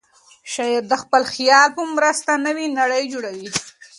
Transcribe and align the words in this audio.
شاعر 0.53 0.83
د 0.89 0.93
خپل 1.03 1.21
خیال 1.33 1.69
په 1.77 1.83
مرسته 1.95 2.31
نوې 2.47 2.67
نړۍ 2.79 3.03
جوړوي. 3.13 3.49